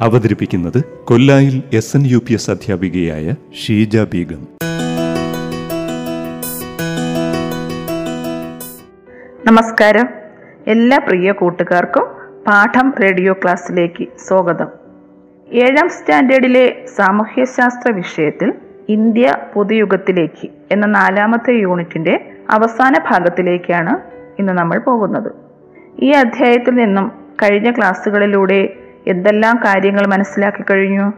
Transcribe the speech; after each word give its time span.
അവതരിപ്പിക്കുന്നത് 0.00 0.84
കൊല്ലായിൽ 1.04 1.62
S 1.72 1.96
N 1.96 2.06
U 2.06 2.18
P 2.18 2.32
S 2.32 2.50
അധ്യാപികയായ 2.50 3.34
ഷീജ 3.64 3.98
ബീഗം. 3.98 4.48
നമസ്കാരം. 9.46 10.08
എല്ലാ 10.66 10.98
പ്രിയ 10.98 11.32
കൂട്ടുകാർക്കും 11.32 12.02
പാഠം 12.46 12.94
റേഡിയോ 13.02 13.32
ക്ലാസ്സിലേക്ക് 13.32 14.06
സ്വാഗതം. 14.28 14.66
ഏഴാം 15.52 15.88
സ്റ്റാൻഡേർഡിലെ 15.88 16.84
സാമൂഹ്യശാസ്ത്ര 16.96 17.92
വിഷയത്തിൽ 17.92 18.52
ഇന്ത്യ 18.88 19.36
പുതുയുഗത്തിലേക്ക് 19.54 20.48
എന്ന 20.72 20.86
നാലാമത്തെ 20.86 21.52
യൂണിറ്റിന്റെ 21.52 22.32
അവസാന 22.50 22.92
ഭാഗത്തിലേക്കാണ് 23.10 23.98
ഇന്ന് 24.38 24.52
നമ്മൾ 24.52 24.78
പോകുന്നത്. 24.78 25.32
ഈ 25.98 26.10
അധ്യായത്തിൽ 26.10 26.74
നിന്നും 26.74 27.12
കഴിഞ്ഞ 27.42 27.70
ക്ലാസ്സുകളിലൂടെ 27.70 28.76
എന്തെല്ലാം 29.06 29.56
കാര്യങ്ങൾ 29.56 30.06
മനസ്സിലാക്കി 30.06 30.62
കഴിഞ്ഞു? 30.62 31.12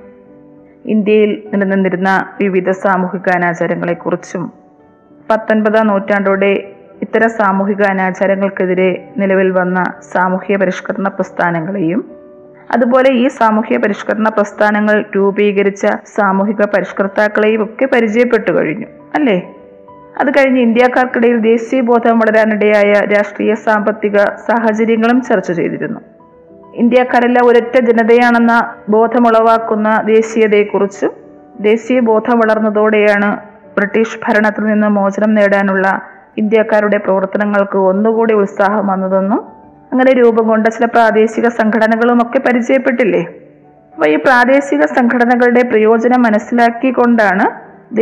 ഇന്ത്യയിൽ 0.87 1.43
നിലനിന്നിരുന്ന 1.55 2.33
വിവിധ 2.41 2.71
സാമൂഹിക 2.71 3.31
അനാചാരങ്ങളെക്കുറിച്ചും 3.35 4.53
പത്തൊൻപതാം 5.31 5.87
നൂറ്റാണ്ടോടെ 5.87 6.73
ഇത്തരം 7.03 7.31
സാമൂഹിക 7.31 7.83
അനാചാരങ്ങൾക്കെതിരെ 7.83 9.13
നിലവിൽ 9.17 9.51
വന്ന 9.51 9.85
സാമൂഹ്യ 10.13 10.57
പരിഷ്കരണ 10.57 11.09
പ്രസ്ഥാനങ്ങളെയും 11.09 12.11
അതുപോലെ 12.71 13.11
ഈ 13.13 13.29
സാമൂഹ്യ 13.29 13.77
പരിഷ്കരണ 13.77 14.29
പ്രസ്ഥാനങ്ങൾ 14.29 15.05
രൂപീകരിച്ച 15.17 15.87
സാമൂഹിക 15.87 16.63
പരിഷ്കർത്താക്കളെയും 16.63 17.65
ഒക്കെ 17.65 17.87
പരിചയപ്പെട്ടു 17.87 18.53
കഴിഞ്ഞു 18.53 18.87
അല്ലേ? 19.15 19.55
അത് 20.21 20.31
കഴിഞ്ഞ് 20.31 20.61
ഇന്ത്യക്കാർക്കിടയിൽ 20.61 21.37
ദേശീയ 21.37 21.81
ബോധം 21.81 22.19
വളരാനിടയായ 22.19 22.93
രാഷ്ട്രീയ 22.93 23.55
സാമ്പത്തിക 23.55 24.17
സാഹചര്യങ്ങളും 24.17 25.21
ചർച്ച 25.21 25.53
ചെയ്തിരുന്നു. 25.53 26.01
ഇന്ത്യക്കാരെല്ലാം 26.81 27.45
ഒരൊറ്റ 27.49 27.75
ജനതയാണെന്ന 27.89 28.55
ബോധമുളവാക്കുന്ന 28.95 29.89
ദേശീയതയെക്കുറിച്ചും 30.13 31.13
ദേശീയ 31.67 31.99
ബോധം 32.09 32.37
വളർന്നതോടെയാണ് 32.41 33.31
ബ്രിട്ടീഷ് 33.77 34.19
ഭരണത്തിൽ 34.25 34.65
നിന്ന് 34.71 34.89
മോചനം 34.97 35.33
നേടാനുള്ള 35.39 35.87
ഇന്ത്യക്കാരുടെ 36.41 36.99
പ്രവർത്തനങ്ങൾക്ക് 36.99 37.79
ഒന്നുകൂടി 37.91 38.35
ഉത്സാഹം 38.43 38.87
വന്നതെന്നും 38.87 39.41
അങ്ങനെ 39.93 40.13
രൂപം 40.21 40.45
കൊണ്ട 40.51 40.67
ചില 40.67 40.85
പ്രാദേശിക 40.95 41.47
സംഘടനകളുമൊക്കെ 41.61 42.39
പരിചയപ്പെട്ടില്ലേ? 42.39 43.23
അപ്പൊ 43.95 44.07
ഈ 44.15 44.17
പ്രാദേശിക 44.17 44.83
സംഘടനകളുടെ 44.97 45.63
പ്രയോജനം 45.71 46.21
മനസ്സിലാക്കിക്കൊണ്ടാണ് 46.23 47.47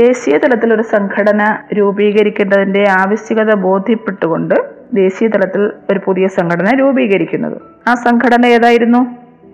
ദേശീയ 0.00 0.34
തലത്തിൽ 0.44 0.70
ഒരു 0.76 0.84
സംഘടന 0.94 1.42
രൂപീകരിക്കേണ്ടതിന്റെ 1.78 2.84
ആവശ്യകത 3.00 3.54
ബോധ്യപ്പെട്ടുകൊണ്ട് 3.66 4.56
ദേശീയ 5.02 5.28
തലത്തിൽ 5.28 5.62
ഒരു 5.90 6.00
പുതിയ 6.06 6.26
സംഘടന 6.38 6.68
രൂപീകരിക്കുന്നത്. 6.82 7.58
ആ 7.86 7.94
സംഘടന 7.94 8.46
ഏതായിരുന്നു? 8.46 9.00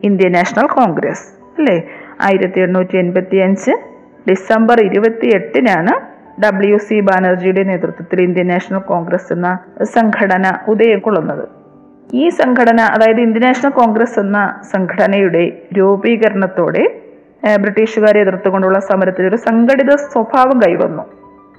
ഇന്ത്യൻ 0.04 0.32
നാഷണൽ 0.32 0.66
കോൺഗ്രസ് 0.66 1.24
അല്ലേ? 1.58 1.76
ആയിരത്തി 2.20 2.60
എണ്ണൂറ്റി 2.60 2.96
എൺപത്തി 2.96 3.36
അഞ്ച് 3.36 3.72
ഡിസംബർ 4.30 4.80
ഇരുപത്തി 4.80 5.28
എട്ടിനാണ് 5.36 5.92
ഡബ്ല്യു 6.44 6.76
സി 6.78 7.00
ബാനർജിയുടെ 7.00 7.62
നേതൃത്വത്തിൽ 7.62 8.22
ഇന്ത്യൻ 8.22 8.48
നാഷണൽ 8.48 8.78
കോൺഗ്രസ് 8.78 9.32
എന്ന 9.32 9.48
സംഘടന 9.94 10.46
ഉദയം 10.68 10.98
കൊള്ളുന്നത് 10.98 11.44
ഈ 12.14 12.28
സംഘടന 12.28 12.80
അതായത് 12.80 13.20
ഇന്ത്യൻ 13.20 13.42
നാഷണൽ 13.42 13.70
കോൺഗ്രസ് 13.70 14.18
എന്ന 14.18 14.60
സംഘടനയുടെ 14.72 15.44
രൂപീകരണത്തോടെ 15.78 16.84
ബ്രിട്ടീഷുകാരെ 17.60 18.20
എതിർത്തുകൊണ്ടുള്ള 18.20 18.78
സമരത്തിൽ 18.78 19.26
ഒരു 19.26 19.36
സംഘടിത 19.36 19.94
സ്വഭാവം 19.94 20.58
കൈവന്നു. 20.62 21.02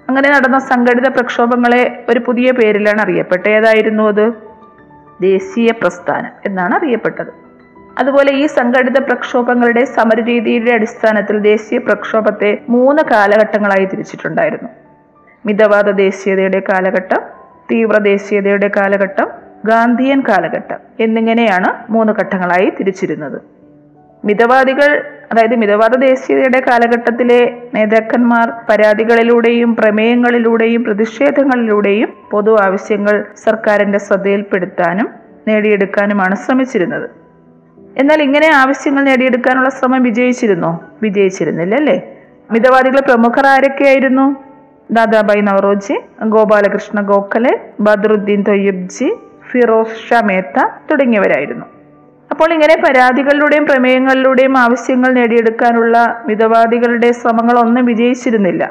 അങ്ങനെ 0.09 0.29
നടന്ന 0.29 0.59
സംഘടിത 0.59 1.07
പ്രക്ഷോഭങ്ങളെ 1.07 2.03
ഒരു 2.09 2.19
പുതിയ 2.19 2.51
പേരിലാണ് 2.51 3.01
അറിയപ്പെട്ടത്. 3.01 3.49
ഏതായിരുന്നു 3.49 4.03
അത്? 4.07 4.50
ദേശീയ 5.21 5.71
പ്രസ്ഥാനം 5.71 6.31
എന്നാണ് 6.45 6.73
അറിയപ്പെട്ടത്. 6.75 7.31
അതുപോലെ 7.99 8.31
ഈ 8.33 8.45
സംഘടിത 8.47 8.99
പ്രക്ഷോഭങ്ങളുടെ 8.99 9.85
സമരരീതിയുടെ 9.85 10.71
അടിസ്ഥാനത്തിൽ 10.71 11.39
ദേശീയ 11.39 11.77
പ്രക്ഷോഭത്തെ 11.77 12.61
മൂന്ന് 12.69 13.03
കാലഘട്ടങ്ങളായി 13.11 13.85
തിരിച്ചിട്ടുണ്ടായിരുന്നു. 13.85 14.69
മിതവാദ 15.45 15.89
ദേശീയതയുടെ 15.89 16.59
കാലഘട്ടം 16.59 17.21
തീവ്ര 17.71 17.97
ദേശീയതയുടെ 17.97 18.67
കാലഘട്ടം 18.77 19.27
ഗാന്ധിയൻ 19.65 20.23
കാലഘട്ടം 20.29 20.79
എന്നിങ്ങനെയാണ് 20.99 21.91
മൂന്ന് 21.91 22.13
ഘട്ടങ്ങളായി 22.13 22.69
തിരിച്ചിരുന്നത്. 22.79 23.41
മിതവാദികൾ 24.25 24.89
അതായത് 25.31 25.55
മിതവാദ 25.55 25.95
ദേശീയതയുടെ 25.95 26.59
കാലഘട്ടത്തിലെ 26.59 27.57
നേതാക്കന്മാർ 27.73 28.51
പരാതികളിലൂടെയും 28.69 29.75
പ്രമേയങ്ങളിലൂടെയും 29.75 30.83
പ്രതിഷേധങ്ങളിലൂടെയും 30.83 32.13
പൊതു 32.31 32.57
ആവശ്യങ്ങൾ 32.61 33.25
സർക്കാരിന്റെ 33.43 33.97
ശ്രദ്ധയിൽപ്പെടുത്താനും 33.97 35.09
നേടിയെടുക്കാനുമാണ് 35.47 36.35
ശ്രമിച്ചിരുന്നത്. 36.35 37.09
എന്നാൽ 37.97 38.21
ഇങ്ങനെ 38.21 38.47
ആവശ്യങ്ങൾ 38.55 39.03
നേടിയെടുക്കാനുള്ള 39.03 39.69
ശ്രമം 39.69 40.03
വിജയിച്ചിരുന്നോ? 40.03 40.83
വിജയിച്ചിരുന്നില്ല 41.01 41.75
അല്ലേ 41.75 41.97
മിതവാദികളെ 42.51 43.01
പ്രമുഖർ 43.01 43.45
ആരൊക്കെയായിരുന്നു? 43.45 44.35
ദാദാബായി 44.91 45.41
നവറോജി 45.41 45.97
ഗോപാലകൃഷ്ണ 46.23 47.01
ഗോഖലെ 47.01 47.59
ബദറുദ്ദീൻ 47.79 48.43
തൊയ്യബ്ജി 48.47 49.09
ഫിറോസ് 49.51 50.09
ഷാ 50.09 50.21
മേത്ത 50.21 50.57
തുടങ്ങിയവരായിരുന്നു. 50.91 51.65
അപ്പോൾ 52.31 52.53
ഇങ്ങനെ 52.53 52.75
പരാതികളിലൂടെയും 52.75 53.65
പ്രമേയങ്ങളിലൂടെയും 53.65 54.57
ആവശ്യങ്ങൾ 54.57 55.11
നേടിയെടുക്കാനുള്ള 55.11 56.23
മിതവാദികളുടെ 56.27 57.11
ശ്രമങ്ങളൊന്നും 57.11 57.85
വിജയിച്ചിരുന്നില്ല. 57.85 58.63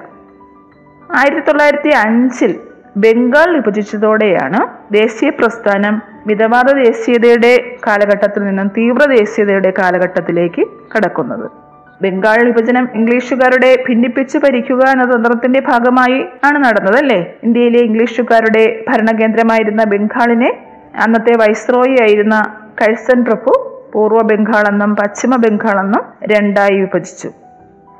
ആയിരത്തി 1.18 1.40
തൊള്ളായിരത്തി 1.40 1.88
അഞ്ചിൽ 1.88 2.52
ബംഗാൾ 2.96 3.48
വിഭജിച്ചതോടെയാണ് 3.56 4.60
ദേശീയ 4.92 5.30
പ്രസ്ഥാനം 5.30 6.02
മിതവാദ 6.26 6.70
ദേശീയതയുടെ 6.72 7.52
കാലഘട്ടത്തിൽ 7.86 8.42
നിന്നും 8.44 8.68
തീവ്ര 8.68 9.04
ദേശീയതയുടെ 9.04 9.72
കാലഘട്ടത്തിലേക്ക് 9.78 10.62
കടക്കുന്നത്. 10.96 11.46
ബംഗാൾ 12.02 12.38
വിഭജനം 12.44 12.88
ഇംഗ്ലീഷുകാരുടെ 12.94 13.84
ഭിന്നിപ്പിച്ചു 13.88 14.38
ഭരിക്കുക 14.38 14.82
എന്ന 14.90 15.04
തന്ത്രത്തിന്റെ 15.04 15.60
ഭാഗമായി 15.60 16.18
ആണ് 16.44 16.64
നടന്നത് 16.64 16.96
അല്ലേ 16.96 17.20
ഇന്ത്യയിലെ 17.44 17.78
ഇംഗ്ലീഷുകാരുടെ 17.78 18.84
ഭരണകേന്ദ്രമായിരുന്ന 18.88 19.84
ബംഗാളിനെ 19.84 20.50
അന്നത്തെ 20.94 21.34
വൈസ്രോയി 21.36 21.96
ആയിരുന്ന 22.02 22.36
കഴ്സൻ 22.80 23.24
പ്രഭു 23.24 23.52
പൂർവ 23.92 24.22
ബംഗാൾ 24.22 24.68
എന്നും 24.68 24.96
പശ്ചിമ 24.96 25.36
ബംഗാൾ 25.36 25.80
എന്നും 25.80 26.02
രണ്ടായി 26.24 26.80
വിഭജിച്ചു. 26.80 27.28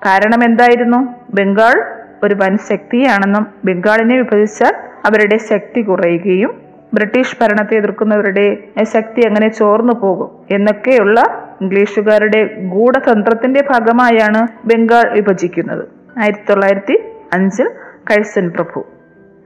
കാരണം 0.07 0.45
എന്തായിരുന്നു? 0.45 1.15
ബംഗാൾ 1.35 1.77
ഒരു 2.23 2.35
വൻ 2.35 2.57
ശക്തിയാണെന്നും 2.57 3.47
ബംഗാളിനെ 3.65 4.17
വിഭജിച്ചാൽ 4.17 4.75
അവരുടെ 5.07 5.37
ശക്തി 5.37 5.81
കുറയുകയും 5.81 6.63
ബ്രിട്ടീഷ് 6.95 7.37
ഭരണത്തെ 7.41 7.75
എതിർക്കുന്നവരുടെ 7.75 8.59
ശക്തി 8.83 9.21
അങ്ങനെ 9.27 9.49
ചോർന്നു 9.49 9.93
പോകും 9.93 10.31
എന്നൊക്കെയുള്ള 10.51 11.47
ഇംഗ്ലീഷുകാരുടെ 11.61 12.41
ഗൂഢതന്ത്രത്തിന്റെ 12.45 13.61
ഭാഗമായാണ് 13.71 14.49
ബംഗാൾ 14.65 15.13
വിഭജിക്കുന്നത്. 15.13 15.85
ആയിരത്തി 16.19 16.51
തൊള്ളായിരത്തി 16.51 16.97
അഞ്ചിൽ 17.33 17.69
കഴ്സൻ 18.11 18.51
പ്രഭു. 18.51 18.85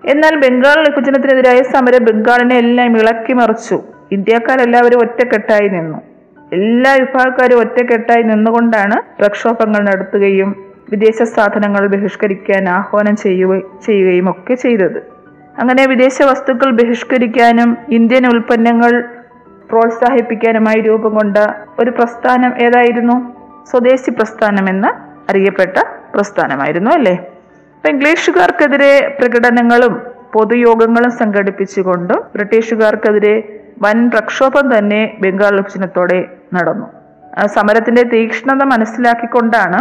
എന്നാൽ 0.04 0.36
ബംഗാൾ 0.36 0.78
വിഭജനത്തിനെതിരായ 0.80 1.62
സമരം 1.62 2.04
ബംഗാളിനെ 2.04 2.56
എല്ലാം 2.56 2.96
ഇളക്കി 2.96 3.32
മറിച്ചു. 3.32 3.82
ഇന്ത്യക്കാരെല്ലാവരും 4.12 4.98
ഒറ്റക്കെട്ടായി 4.98 5.68
നിന്നു. 5.68 5.98
എല്ലാ 6.52 6.94
വിഭാഗക്കാരും 6.94 7.60
ഒറ്റക്കെട്ടായി 7.60 8.22
നിന്നുകൊണ്ടാണ് 8.22 9.20
പ്രക്ഷോഭങ്ങൾ 9.20 9.82
നടത്തുകയും 9.82 10.64
വിദേശ 10.90 11.22
സാധനങ്ങൾ 11.22 11.86
ബഹിഷ്കരിക്കാൻ 11.86 12.68
ആഹ്വാനം 12.68 13.16
ചെയ്യുക 13.16 13.58
ചെയ്യുകയും 13.86 14.30
ഒക്കെ 14.30 14.54
ചെയ്തത്. 14.54 15.14
അങ്ങനെ 15.58 15.86
വിദേശ 15.86 16.22
വസ്തുക്കൾ 16.22 16.70
ബഹിഷ്കരിക്കാനും 16.70 17.76
ഇന്ത്യൻ 17.88 18.26
ഉൽപ്പന്നങ്ങൾ 18.26 19.04
പ്രോത്സാഹിപ്പിക്കാനുമായി 19.70 20.80
രൂപം 20.80 21.14
കൊണ്ട 21.14 21.36
ഒരു 21.78 21.90
പ്രസ്ഥാനം 21.90 22.54
ഏതായിരുന്നു? 22.62 23.34
സ്വദേശി 23.70 24.10
പ്രസ്ഥാനം 24.10 24.68
എന്ന് 24.68 24.88
അറിയപ്പെട്ട 25.30 25.76
പ്രസ്ഥാനമായിരുന്നു 26.14 26.90
അല്ലേ? 26.90 27.12
അപ്പൊ 27.12 27.88
ഇംഗ്ലീഷുകാർക്കെതിരെ 27.88 29.16
പ്രകടനങ്ങളും 29.20 30.02
പൊതുയോഗങ്ങളും 30.32 31.10
സംഘടിപ്പിച്ചുകൊണ്ടും 31.10 32.22
ബ്രിട്ടീഷുകാർക്കെതിരെ 32.34 33.53
വൻ 33.82 34.10
പ്രക്ഷോഭം 34.10 34.78
തന്നെ 34.78 35.16
ബംഗാൾ 35.20 35.56
വിഭജനത്തോടെ 35.56 36.20
നടന്നു 36.54 36.86
സമരത്തിന്റെ 37.46 38.02
തീക്ഷ്ണത 38.02 38.62
മനസ്സിലാക്കിക്കൊണ്ടാണ് 38.62 39.80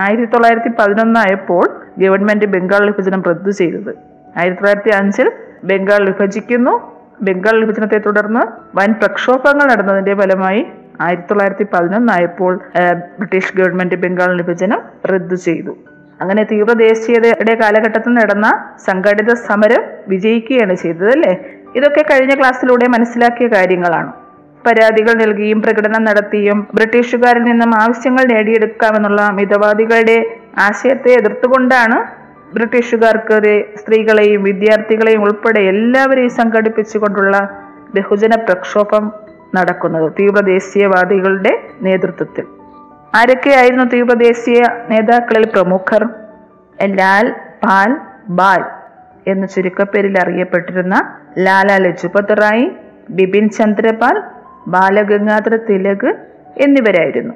ആയിരത്തി 0.00 0.32
തൊള്ളായിരത്തി 0.32 0.68
പതിനൊന്നായപ്പോൾ 0.68 1.64
ഗവൺമെന്റ് 1.98 2.44
ബംഗാൾ 2.44 2.86
വിഭജനം 2.86 3.22
റദ്ദു 3.28 3.50
ചെയ്തത്. 3.50 3.92
ആയിരത്തി 4.36 4.60
തൊള്ളായിരത്തി 4.60 4.90
അഞ്ചിൽ 4.90 5.28
ബംഗാൾ 5.64 6.02
വിഭജിക്കുന്നു. 6.10 6.74
ബംഗാൾ 7.22 7.60
വിഭജനത്തെ 7.60 7.98
തുടർന്ന് 7.98 8.42
വൻ 8.78 8.92
പ്രക്ഷോഭങ്ങൾ 8.92 9.66
നടന്നതിന്റെ 9.72 10.14
ഫലമായി 10.14 10.62
ആയിരത്തി 11.00 11.28
തൊള്ളായിരത്തി 11.28 11.66
പതിനൊന്നായപ്പോൾ 11.74 12.52
ബ്രിട്ടീഷ് 13.18 13.56
ഗവൺമെന്റ് 13.56 13.94
ബംഗാൾ 13.94 14.36
വിഭജനം 14.42 14.80
റദ്ദു 15.12 15.34
ചെയ്തു. 15.34 15.72
അങ്ങനെ 16.22 16.42
തീവ്ര 16.44 16.72
ദേശീയതയുടെ 16.72 17.54
കാലഘട്ടത്തിൽ 17.54 18.12
നടന്ന 18.12 18.46
സംഘടിത 18.86 19.32
സമരം 19.32 19.82
വിജയിക്കുകയാണ് 20.08 20.74
ചെയ്തത് 20.74 21.10
അല്ലേ? 21.10 21.32
ഇതൊക്കെ 21.76 22.02
കഴിഞ്ഞ 22.02 22.34
ക്ലാസ്സിലൂടെ 22.34 22.88
മനസ്സിലാക്കിയ 22.88 23.46
കാര്യങ്ങളാണ്. 23.46 24.12
പരാതികൾ 24.66 25.12
നൽകിയും 25.12 25.62
പ്രകടനം 25.62 26.04
നടത്തിയും 26.04 26.68
ബ്രിട്ടീഷുകാരിൽ 26.74 27.42
നിന്നും 27.42 27.80
ആവശ്യങ്ങൾ 27.80 28.24
നേടിയെടുക്കാമെന്നുള്ള 28.24 29.30
മിതവാദികളുടെ 29.30 30.36
ആശയത്തെ 30.58 31.10
എതിർത്തുകൊണ്ടാണ് 31.12 32.20
ബ്രിട്ടീഷുകാർക്കെതിരെ 32.54 33.74
സ്ത്രീകളെയും 33.80 34.42
വിദ്യാർത്ഥികളെയും 34.42 35.22
ഉൾപ്പെടെ 35.22 35.60
എല്ലാവരെയും 35.60 36.30
സംഘടിപ്പിച്ചുകൊണ്ടുള്ള 36.30 37.48
ബഹുജന 37.94 38.34
പ്രക്ഷോഭം 38.34 39.12
നടക്കുന്നത് 39.54 40.12
തീവ്രദേശീയവാദികളുടെ 40.12 41.60
നേതൃത്വത്തിൽ. 41.82 42.44
ആരൊക്കെയായിരുന്നു 43.14 43.84
തീവ്രദേശീയ 43.84 44.62
നേതാക്കളിൽ 44.88 45.46
പ്രമുഖർ? 45.46 46.08
ലാൽ 46.84 47.34
പാൽ 47.64 47.96
ബാൽ 48.28 48.64
എന്ന 49.26 49.46
ചുരുക്കപ്പേരിൽ 49.46 50.18
അറിയപ്പെട്ടിരുന്ന 50.22 50.96
ലാല 51.38 51.76
ലജുപത് 51.76 52.32
റായി 52.42 52.66
ബിപിൻ 53.10 53.48
ചന്ദ്രപാൽ 53.50 54.16
ബാലഗംഗാധര 54.68 55.56
തിലക് 55.68 56.10
എന്നിവരായിരുന്നു. 56.64 57.34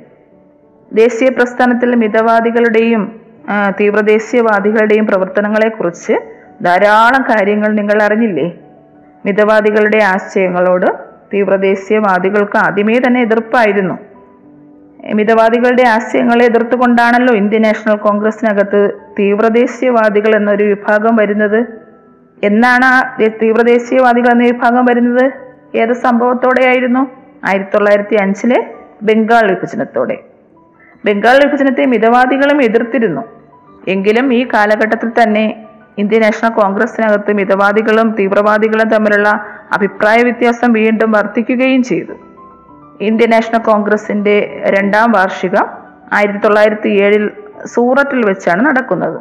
ദേശീയ 0.92 1.28
പ്രസ്ഥാനത്തിലെ 1.28 1.96
മിതവാദികളുടെയും 1.96 3.20
തീവ്രദേശീയവാദികളുടെയും 3.80 3.80
തീവ്ര 3.80 4.00
ദേശീയവാദികളുടെയും 4.00 5.06
പ്രവർത്തനങ്ങളെക്കുറിച്ച് 5.06 6.14
ധാരാളം 6.64 7.22
കാര്യങ്ങൾ 7.22 7.70
നിങ്ങൾ 7.80 7.98
അറിഞ്ഞില്ലേ? 8.02 8.46
മിതവാദികളുടെ 9.26 10.00
ആശയങ്ങളോട് 10.04 10.86
തീവ്രദേശീയവാദികൾക്ക് 11.34 12.56
ആദ്യമേ 12.56 12.98
തന്നെ 13.06 13.20
എതിർപ്പായിരുന്നു. 13.20 13.94
മിതവാദികളുടെ 15.12 15.82
ആശയങ്ങളെ 15.82 16.44
എതിർത്തുകൊണ്ടാണല്ലോ 16.44 17.34
ഇന്ത്യൻ 17.34 17.62
നാഷണൽ 17.62 17.96
കോൺഗ്രസിനകത്ത് 17.96 18.90
തീവ്രദേശീയവാദികൾ 19.18 20.36
എന്നൊരു 20.36 20.64
വിഭാഗം 20.64 21.16
വരുന്നത്? 21.16 21.66
എന്നാണ് 22.44 22.84
ആ 22.84 23.16
തീവ്രദേശീയവാദികൾ 23.42 24.30
എന്ന 24.30 24.44
വിഭാഗം 24.44 24.84
വരുന്നത്? 24.84 25.32
ഏത് 25.76 25.92
സംഭവത്തോടെയായിരുന്നു? 25.92 27.00
ആയിരത്തി 27.44 27.70
തൊള്ളായിരത്തി 27.74 28.14
അഞ്ചിലെ 28.14 28.74
ബംഗാൾ 29.02 29.50
വിഭജനത്തോടെ. 29.50 30.18
ബംഗാൾ 31.04 31.36
വിഭജനത്തെ 31.44 31.86
മിതവാദികളും 31.86 32.62
എതിർത്തിരുന്നു. 32.62 33.22
എങ്കിലും 33.88 34.34
ഈ 34.34 34.46
കാലഘട്ടത്തിൽ 34.54 35.08
തന്നെ 35.08 35.66
ഇന്ത്യൻ 35.98 36.22
നാഷണൽ 36.22 36.50
കോൺഗ്രസിനകത്ത് 36.50 37.32
മിതവാദികളും 37.32 38.16
തീവ്രവാദികളും 38.18 38.88
തമ്മിലുള്ള 38.88 39.28
അഭിപ്രായ 39.72 40.22
വ്യത്യാസം 40.22 40.72
വീണ്ടും 40.72 41.12
വർദ്ധിക്കുകയും 41.12 41.82
ചെയ്തു. 41.82 42.12
ഇന്ത്യൻ 43.00 43.30
നാഷണൽ 43.30 43.58
കോൺഗ്രസിന്റെ 43.58 44.62
രണ്ടാം 44.64 45.12
വാർഷികം 45.12 45.66
ആയിരത്തി 46.12 46.38
തൊള്ളായിരത്തി 46.38 46.88
ഏഴിൽ 46.88 47.30
സൂറത്തിൽ 47.64 48.26
വെച്ചാണ് 48.26 48.66
നടക്കുന്നത്. 48.66 49.18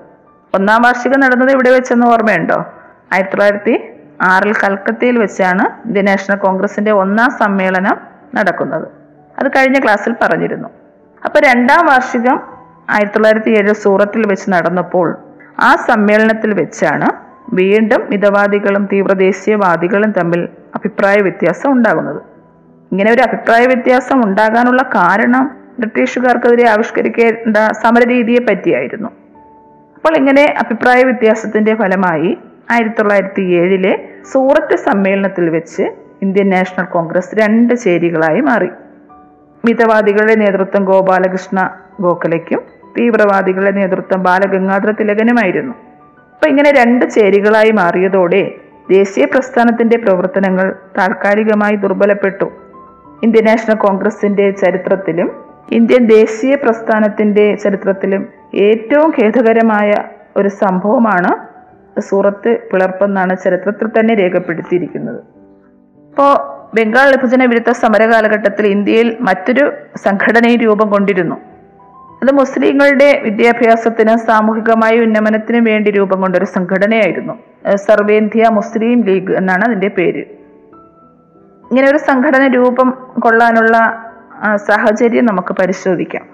ഒന്നാം 0.55 0.81
വാർഷികം 0.81 1.19
നടന്നത് 1.19 1.51
ഇവിടെ 1.51 1.69
വെച്ചെന്ന് 1.69 2.07
ഓർമ്മയുണ്ടോ? 2.07 2.65
ആയിരത്തി 3.13 3.31
തൊള്ളായിരത്തി 3.31 3.93
ആറിൽ 4.21 4.53
കൽക്കത്തയിൽ 4.53 5.17
വെച്ചാണ് 5.17 5.87
ഇന്ത്യൻ 5.87 6.05
നാഷണൽ 6.05 6.35
കോൺഗ്രസിന്റെ 6.35 6.91
ഒന്നാം 6.91 7.31
സമ്മേളനം 7.31 7.97
നടക്കുന്നത്. 8.35 8.87
അത് 9.39 9.47
കഴിഞ്ഞ 9.47 9.79
ക്ലാസ്സിൽ 9.79 10.15
പറഞ്ഞിരുന്നു. 10.23 10.69
അപ്പൊ 11.25 11.39
രണ്ടാം 11.39 11.85
വാർഷികം 11.85 12.41
ആയിരത്തി 12.89 13.13
തൊള്ളായിരത്തി 13.13 13.49
ഏഴ് 13.49 13.73
സൂറത്തിൽ 13.73 14.27
വെച്ച് 14.27 14.51
നടന്നപ്പോൾ 14.51 15.17
ആ 15.59 15.75
സമ്മേളനത്തിൽ 15.75 16.53
വെച്ചാണ് 16.53 17.07
വീണ്ടും 17.53 18.09
മിതവാദികളും 18.09 18.85
തീവ്രദേശീയവാദികളും 18.85 20.11
തമ്മിൽ 20.11 20.47
അഭിപ്രായ 20.75 21.21
വ്യത്യാസം 21.21 21.71
ഉണ്ടാകുന്നത്. 21.71 22.32
ഇങ്ങനെ 22.93 23.11
ഒരു 23.11 23.21
അഭിപ്രായ 23.21 23.65
വ്യത്യാസം 23.65 24.25
ഉണ്ടാകാനുള്ള 24.25 24.81
കാരണം 24.81 25.51
ബ്രിട്ടീഷുകാർക്കെതിരെ 25.79 26.69
ആവിഷ്കരിക്കേണ്ട 26.69 27.57
സമരരീതിയെ 27.83 28.41
പറ്റിയായിരുന്നു. 28.49 29.09
അപ്പോൾ 29.95 30.15
ഇങ്ങനെ 30.17 30.53
അഭിപ്രായ 30.59 31.03
വ്യത്യാസത്തിന്റെ 31.03 31.75
ഫലമായി 31.75 32.37
ആയിരത്തി 32.71 32.95
തൊള്ളായിരത്തി 32.95 33.41
ഏഴിലെ 33.41 34.09
സൂററ്റ് 34.31 34.75
സമ്മേളനത്തിൽ 34.77 35.49
വെച്ച് 35.49 35.83
ഇന്ത്യൻ 36.21 36.49
നാഷണൽ 36.49 36.85
കോൺഗ്രസ് 36.85 37.35
രണ്ട് 37.35 37.73
ചേരികളായി 37.73 38.39
മാറി. 38.39 38.69
മിതവാദികളുടെ 39.65 40.35
നേതൃത്വം 40.35 40.85
ഗോപാലകൃഷ്ണ 40.85 41.69
ഗോഖലയ്ക്കും 42.01 42.59
തീവ്രവാദികളുടെ 42.97 43.71
നേതൃത്വം 43.71 44.23
ബാലഗംഗാധര 44.23 44.91
തിലകനുമായിരുന്നു. 44.91 45.73
അപ്പൊ 46.33 46.47
ഇങ്ങനെ 46.47 46.71
രണ്ട് 46.71 47.09
ചേരികളായി 47.09 47.71
മാറിയതോടെ 47.71 48.51
ദേശീയ 48.91 49.25
പ്രസ്ഥാനത്തിന്റെ 49.25 49.97
പ്രവർത്തനങ്ങൾ 49.97 50.75
താൽക്കാലികമായി 50.97 51.75
ദുർബലപ്പെട്ടു. 51.75 52.62
ഇന്ത്യൻ 53.25 53.45
നാഷണൽ 53.49 53.75
കോൺഗ്രസിന്റെ 53.83 54.45
ചരിത്രത്തിലും 54.61 55.27
ഇന്ത്യൻ 55.77 56.03
ദേശീയ 56.07 56.53
പ്രസ്ഥാനത്തിന്റെ 56.63 57.45
ചരിത്രത്തിലും 57.63 58.21
ഏറ്റവും 58.65 59.09
ഖേദകരമായ 59.17 59.91
ഒരു 60.37 60.49
സംഭവമാണ് 60.61 61.31
സൂറത്ത് 62.07 62.51
പിളർപ്പെന്നാണ് 62.71 63.33
ചരിത്രത്തിൽ 63.43 63.87
തന്നെ 63.87 64.13
രേഖപ്പെടുത്തിയിരിക്കുന്നത്. 64.21 65.21
ഇപ്പോൾ 66.09 66.33
ബംഗാൾ 66.77 67.07
വിഭജന 67.15 67.45
വിരുദ്ധ 67.45 67.71
സമര 67.83 68.03
കാലഘട്ടത്തിൽ 68.13 68.67
ഇന്ത്യയിൽ 68.75 69.09
മറ്റൊരു 69.29 69.65
സംഘടനയും 70.05 70.59
രൂപം 70.65 70.87
കൊണ്ടിരുന്നു. 70.89 71.37
അത് 72.21 72.31
മുസ്ലിങ്ങളുടെ 72.41 73.09
വിദ്യാഭ്യാസത്തിനും 73.23 74.17
സാമൂഹികമായ 74.29 74.93
ഉന്നമനത്തിനും 75.07 75.63
വേണ്ടി 75.71 75.91
രൂപം 75.91 76.21
കൊണ്ട 76.21 76.35
ഒരു 76.35 76.47
സംഘടനയായിരുന്നു 76.55 77.33
സർവേന്ത്യ 77.87 78.49
മുസ്ലിം 78.59 78.99
ലീഗ് 79.09 79.33
എന്നാണ് 79.39 79.63
അതിന്റെ 79.69 79.89
പേര്. 79.99 80.23
ഇങ്ങനെ 81.73 81.89
ഒരു 81.89 81.97
സംഘടന 81.97 82.47
രൂപം 82.47 82.89
കൊള്ളാനുള്ള 83.19 83.77
സാഹചര്യം 84.55 85.25
നമുക്ക് 85.25 85.53
പരിശോധിക്കാം. 85.53 86.25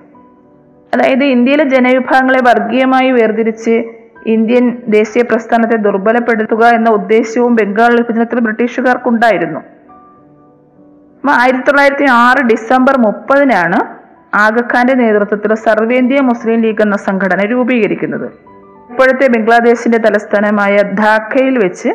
അതായത് 0.93 1.23
ഇന്ത്യയിലെ 1.23 1.63
ജനവിഭാഗങ്ങളെ 1.63 2.39
വർഗീയമായി 2.41 3.11
വേർതിരിച്ച് 3.11 3.83
ഇന്ത്യൻ 4.25 4.81
ദേശീയ 4.87 5.21
പ്രസ്ഥാനത്തെ 5.21 5.75
ദുർബലപ്പെടുത്തുക 5.75 6.65
എന്ന 6.65 6.89
ഉദ്ദേശവും 6.89 7.55
ബംഗാൾ 7.55 7.91
വിഭജനത്തിൽ 7.91 8.39
ബ്രിട്ടീഷുകാർക്കുണ്ടായിരുന്നു. 8.39 9.59
അപ്പൊ 11.19 11.33
ആയിരത്തി 11.33 11.63
തൊള്ളായിരത്തി 11.63 12.05
ആറ് 12.09 12.43
ഡിസംബർ 12.43 12.97
മുപ്പതിനാണ് 12.97 13.79
ആഗഖാന്റെ 14.35 14.93
നേതൃത്വത്തിൽ 14.93 15.53
സർവേന്ത്യ 15.53 16.21
മുസ്ലിം 16.21 16.61
ലീഗ് 16.61 16.81
എന്ന 16.81 16.97
സംഘടന 16.97 17.41
രൂപീകരിക്കുന്നത്. 17.45 18.27
ഇപ്പോഴത്തെ 18.89 19.27
ബംഗ്ലാദേശിന്റെ 19.27 19.97
തലസ്ഥാനമായ 19.97 20.77
ധാക്കയിൽ 20.77 21.57
വെച്ച് 21.57 21.89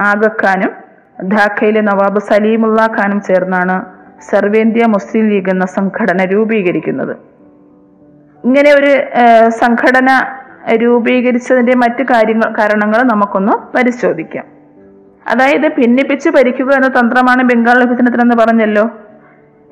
ആഗഖാനും 0.00 0.89
ധാക്കയിലെ 1.24 1.80
നവാബ് 1.80 2.20
സലീമുള്ള 2.20 2.80
ഖാനും 2.98 3.20
ചേർന്നാണ് 3.20 3.76
സർവേന്ത്യ 4.30 4.86
മുസ്ലിം 4.86 5.28
ലീഗ് 5.28 5.50
എന്ന 5.50 5.66
സംഘടന 5.66 6.24
രൂപീകരിക്കുന്നത്. 6.24 7.16
ഇങ്ങനെ 8.44 8.70
ഒരു 8.74 8.92
സംഘടന 9.48 10.10
രൂപീകരിച്ചതിന്റെ 10.82 11.74
മറ്റു 11.74 12.02
കാര്യങ്ങൾ 12.02 12.54
കാരണങ്ങൾ 12.58 13.02
നമുക്കൊന്ന് 13.02 13.52
പരിശോധിക്കാം. 13.76 14.44
അതായത് 15.28 15.66
ഭിന്നിപ്പിച്ച് 15.68 16.28
ഭരിക്കുക 16.28 16.70
എന്ന 16.72 16.88
തന്ത്രമാണ് 16.88 17.42
ബംഗാൾ 17.42 17.78
വിഭജനത്തിനെന്ന് 17.84 18.36
പറഞ്ഞല്ലോ. 18.42 18.84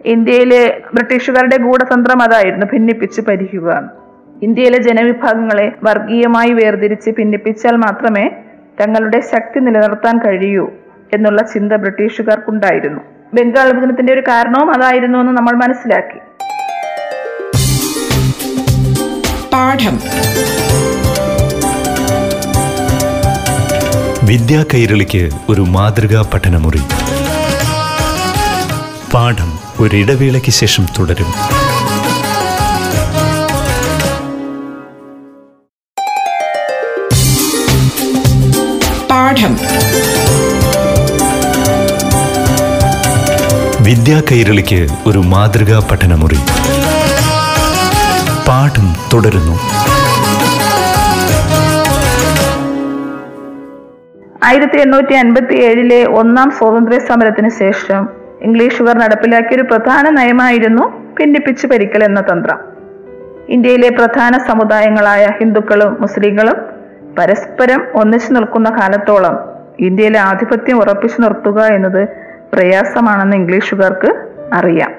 ഇന്ത്യയിലെ 0.04 0.82
ബ്രിട്ടീഷുകാരുടെ 0.94 1.56
ഗൂഢതന്ത്രം 1.56 2.22
അതായിരുന്നു 2.22 2.66
ഭിന്നിപ്പിച്ച് 2.66 3.20
ഭരിക്കുക 3.28 3.90
ഇന്ത്യയിലെ 4.42 4.78
ജനവിഭാഗങ്ങളെ 4.82 5.72
വർഗീയമായി 5.84 6.52
വേർതിരിച്ച് 6.52 7.10
ഭിന്നിപ്പിച്ചാൽ 7.10 7.76
മാത്രമേ 7.76 8.30
തങ്ങളുടെ 8.80 9.20
ശക്തി 9.20 9.58
നിലനിർത്താൻ 9.60 10.18
കഴിയൂ. 10.18 10.66
എന്നുള്ള 11.14 11.42
ചിന്ത 11.42 11.72
ബ്രിട്ടീഷുകാർക്കുണ്ടായിരുന്നു. 11.72 13.00
ബംഗാൾ 13.34 13.72
വിഭജനത്തിന്റെ 13.72 14.12
ഒരു 14.12 14.20
കാരണവും 14.28 14.74
അതായിരുന്നു 14.74 15.18
എന്ന് 15.18 15.32
നമ്മൾ 15.32 15.52
മനസ്സിലാക്കി. 15.52 16.18
പാഠം. 19.52 20.00
വിദ്യാ 24.24 24.64
കൈരളിക്ക് 24.74 25.30
ഒരു 25.48 25.60
മാതൃകാ 25.60 26.30
പഠനമുറി. 26.34 26.80
പാഠം 29.14 29.58
ഒരിടവേളയ്ക്ക് 29.80 30.50
ശേഷം 30.50 30.86
തുടരും. 30.98 31.26
പാഠം. 39.10 39.58
വിദ്യാ 43.88 44.22
കൈരളിക്ക് 44.32 44.88
ഒരു 45.06 45.18
മാതൃകാ 45.18 45.88
പഠനമുറി. 45.90 46.38
പാഠം 48.48 48.86
തുടരുന്നു. 49.12 49.54
ആയിരത്തി 54.44 54.76
എണ്ണൂറ്റി 54.76 55.14
അൻപത്തി 55.14 55.54
ഏഴിലെ 55.54 56.04
ഒന്നാം 56.04 56.50
സ്വാതന്ത്ര്യ 56.50 56.98
സമരത്തിന് 56.98 57.48
ശേഷം 57.48 58.08
ഇംഗ്ലീഷുകാർ 58.42 58.98
നടപ്പിലാക്കിയ 58.98 59.56
ഒരു 59.56 59.62
പ്രധാന 59.62 60.08
നയമായിരുന്നു 60.10 60.82
ഭിന്നിപ്പിച്ച് 61.20 61.66
ഭരിക്കൽ 61.66 62.04
എന്ന 62.04 62.20
തന്ത്രം. 62.20 62.58
ഇന്ത്യയിലെ 63.48 63.88
പ്രധാന 63.88 64.38
സമുദായങ്ങളായ 64.38 65.26
ഹിന്ദുക്കളും 65.40 65.96
മുസ്ലിങ്ങളും 66.00 66.56
പരസ്പരം 67.18 67.82
ഒന്നിച്ചു 67.94 68.32
നിൽക്കുന്ന 68.32 68.70
കാലത്തോളം 68.70 69.38
ഇന്ത്യയിലെ 69.80 70.18
ആധിപത്യം 70.18 70.78
ഉറപ്പിച്ചു 70.78 71.20
നിർത്തുക 71.20 71.60
എന്നത് 71.62 72.27
പ്രയാസമാണെന്ന് 72.52 73.36
ഇംഗ്ലീഷുകാർക്ക് 73.36 74.26
അറിയാം. 74.52 74.90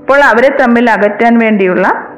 അപ്പോൾ 0.00 0.20
അവരെ 0.20 0.56
തമ്മിൽ 0.60 0.90
അകറ്റാൻ 0.90 1.38
വേണ്ടിയുള്ള 1.38 2.08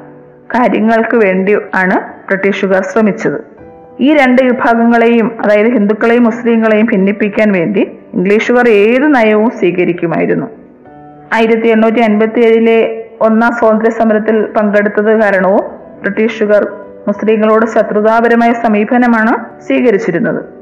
കാര്യങ്ങൾക്ക് 0.55 1.17
വേണ്ടി 1.17 1.55
ആണ് 1.75 1.99
ബ്രിട്ടീഷുകാർ 2.27 2.83
ശ്രമിച്ചത്. 2.83 3.51
ഈ 3.99 4.13
രണ്ട് 4.13 4.41
വിഭാഗങ്ങളെയും 4.41 5.37
അതായത് 5.41 5.67
ഹിന്ദുക്കളെയും 5.67 6.23
മുസ്ലിങ്ങളെയും 6.23 6.85
ഭിന്നിപ്പിക്കാൻ 6.85 7.51
വേണ്ടി 7.51 7.97
ഇംഗ്ലീഷുകാർ 8.13 8.67
ഏത് 8.67 9.15
നയവും 9.15 9.49
സ്വീകരിക്കുമായിരുന്നു. 9.49 10.47
ആയിരത്തി 11.33 11.67
എണ്ണൂറ്റി 11.67 11.99
അൻപത്തി 11.99 12.39
ഏഴിലെ 12.39 13.05
ഒന്നാം 13.21 13.53
സ്വാതന്ത്ര്യ 13.53 13.89
സമരത്തിൽ 13.89 14.45
പങ്കെടുത്തത് 14.45 15.21
കാരണവും 15.21 15.61
ബ്രിട്ടീഷുകാർ 16.01 16.67
മുസ്ലിങ്ങളോട് 17.07 17.65
ശത്രുതാപരമായ 17.65 18.53
സമീപനമാണ് 18.53 19.61
സ്വീകരിച്ചിരുന്നത്. 19.61 20.60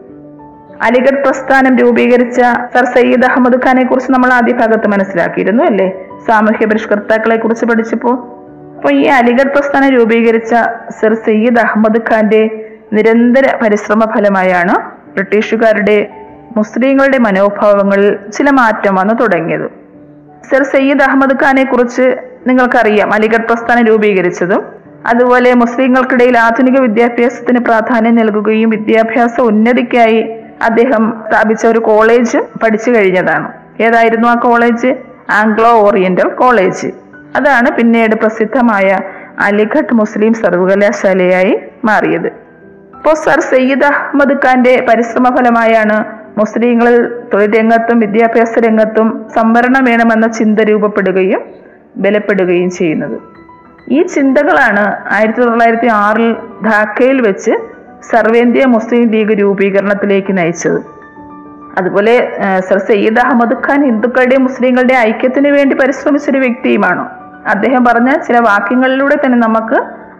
അലിഗഡ് 0.79 1.23
പ്രസ്ഥാനം 1.23 1.77
രൂപീകരിച്ച 1.77 2.39
സർ 2.73 2.85
സയ്യിദ് 2.85 3.25
അഹമ്മദ് 3.25 3.65
ഖാനെ 3.65 3.83
കുറിച്ച് 3.83 4.11
നമ്മൾ 4.11 4.33
ആദ്യ 4.33 4.53
ഭാഗത്ത് 4.53 4.87
മനസ്സിലാക്കിയിരുന്നു 4.87 5.63
അല്ലേ? 5.63 5.87
സാമൂഹ്യ 6.27 6.65
പരിഷ്കർത്താക്കളെ 6.65 7.35
കുറിച്ച് 7.35 7.65
പഠിച്ചപ്പോൾ 7.65 8.15
അപ്പോൾ 8.75 8.93
ഈ 8.93 9.05
അലിഗഡ് 9.11 9.53
പ്രസ്ഥാനം 9.55 9.89
രൂപീകരിച്ച 9.89 10.51
സർ 10.99 11.13
സയ്യിദ് 11.25 11.59
അഹമ്മദ് 11.59 12.01
ഖാന്റെ 12.09 12.41
നിരന്തര 12.93 13.55
പരിശ്രമ 13.61 14.05
ഫലമായാണ് 14.05 14.75
ബ്രിട്ടീഷുകാരുടെ 15.13 15.97
മുസ്ലിങ്ങളുടെ 16.57 17.17
മനോഭാവങ്ങളിൽ 17.17 18.17
ചില 18.31 18.49
മാറ്റം 18.51 18.95
വന്നു 18.95 19.13
തുടങ്ങിയത്. 19.13 19.67
സർ 20.49 20.63
സയ്യിദ് 20.63 21.01
അഹമ്മദ് 21.01 21.43
ഖാനെ 21.43 21.63
കുറിച്ച് 21.63 22.05
നിങ്ങൾക്കറിയാം 22.47 23.13
അലിഗഡ് 23.13 23.47
പ്രസ്ഥാനം 23.47 23.85
രൂപീകരിച്ചതും 23.85 24.61
അതുപോലെ 25.05 25.53
മുസ്ലിങ്ങൾക്കിടയിൽ 25.53 26.37
ആധുനിക 26.37 26.79
വിദ്യാഭ്യാസത്തിന് 26.79 27.59
പ്രാധാന്യം 27.59 28.15
നൽകുകയും 28.15 28.69
വിദ്യാഭ്യാസ 28.69 29.41
ഉന്നതിക്കായി 29.41 30.19
അദ്ദേഹം 30.61 31.23
സ്ഥാപിച്ച 31.27 31.67
ഒരു 31.67 31.79
കോളേജ് 31.79 32.37
പഠിച്ചു 32.63 32.91
കഴിഞ്ഞതാണ്. 32.91 33.47
ഏതായിരുന്നു 33.81 34.27
ആ 34.27 34.35
കോളേജ് 34.35 34.87
ആംഗ്ലോ 35.29 35.71
ഓറിയന്റൽ 35.71 36.29
കോളേജ് 36.29 36.87
അതാണ് 37.35 37.71
പിന്നീട് 37.71 38.15
പ്രസിദ്ധമായ 38.15 38.99
അലിഘട്ട് 39.39 39.93
മുസ്ലിം 39.93 40.33
സർവകലാശാലയായി 40.33 41.59
മാറിയത്. 41.85 42.27
ഇപ്പോൾ 42.95 43.13
സർ 43.13 43.39
സയ്യിദ് 43.39 43.83
അഹമ്മദ് 43.83 44.33
ഖാന്റെ 44.33 44.85
പരിശ്രമ 44.89 45.35
ഫലമായാണ് 45.35 46.05
മുസ്ലിങ്ങളിൽ 46.39 47.07
തൊഴിൽ 47.33 47.59
രംഗത്തും 47.59 47.99
വിദ്യാഭ്യാസ 47.99 48.59
രംഗത്തും 48.59 49.25
സംവരണം 49.35 49.83
വേണമെന്ന 49.83 50.27
ചിന്ത 50.27 50.59
രൂപപ്പെടുകയും 50.59 51.41
ബലപ്പെടുകയും 51.97 52.69
ചെയ്യുന്നത്. 52.69 53.19
ഈ 53.91 54.01
ചിന്തകളാണ് 54.01 55.13
ആയിരത്തി 55.13 55.39
തൊള്ളായിരത്തി 55.39 55.87
ആറിൽ 55.87 56.33
ധാക്കയിൽ 56.65 57.21
വെച്ച് 57.21 57.51
സർവേന്ത്യ 58.03 58.65
മുസ്ലിം 58.65 59.09
ലീഗ് 59.09 59.41
രൂപീകരണത്തിലേക്ക് 59.41 60.37
നയിച്ചത്. 60.37 60.79
അതുപോലെ 61.77 62.37
സർ 62.69 62.77
സയ്യിദ് 62.77 63.19
അഹമ്മദ് 63.19 63.55
ഖാൻ 63.67 63.85
ഹിന്ദുക്കളുടെയും 63.85 64.43
മുസ്ലിങ്ങളുടെയും 64.43 64.99
ഐക്യത്തിന് 64.99 65.47
വേണ്ടി 65.47 65.75
പരിശ്രമിച്ചൊരു 65.75 66.37
വ്യക്തിയുമാണ്. 66.37 67.09
അദ്ദേഹം 67.47 67.85
പറഞ്ഞ 67.85 68.09
ചില 68.11 68.39
വാക്യങ്ങളിലൂടെ 68.39 69.15
തന്നെ 69.15 69.37
നമുക്ക് 69.37 69.75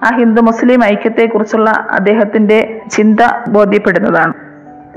ആ 0.05 0.17
ഹിന്ദു 0.17 0.41
മുസ്ലിം 0.41 0.83
ഐക്യത്തെക്കുറിച്ചുള്ള 0.83 1.69
അദ്ദേഹത്തിന്റെ 1.69 2.81
ചിന്ത 2.91 3.19
ബോധ്യപ്പെടുന്നതാണ്. 3.49 4.33